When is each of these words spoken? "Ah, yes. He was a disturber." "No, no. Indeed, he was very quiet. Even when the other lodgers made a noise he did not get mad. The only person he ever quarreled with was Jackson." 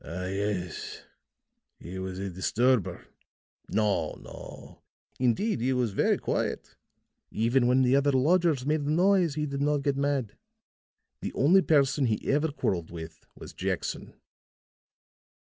"Ah, 0.03 0.25
yes. 0.25 1.03
He 1.79 1.99
was 1.99 2.17
a 2.17 2.31
disturber." 2.31 3.05
"No, 3.69 4.15
no. 4.19 4.81
Indeed, 5.19 5.61
he 5.61 5.73
was 5.73 5.91
very 5.91 6.17
quiet. 6.17 6.75
Even 7.29 7.67
when 7.67 7.83
the 7.83 7.95
other 7.95 8.11
lodgers 8.11 8.65
made 8.65 8.81
a 8.81 8.89
noise 8.89 9.35
he 9.35 9.45
did 9.45 9.61
not 9.61 9.83
get 9.83 9.95
mad. 9.97 10.35
The 11.21 11.33
only 11.33 11.61
person 11.61 12.07
he 12.07 12.27
ever 12.31 12.51
quarreled 12.51 12.89
with 12.89 13.27
was 13.35 13.53
Jackson." 13.53 14.15